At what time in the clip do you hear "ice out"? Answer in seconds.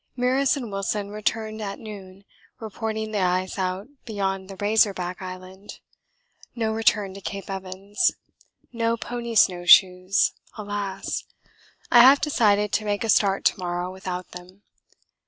3.19-3.85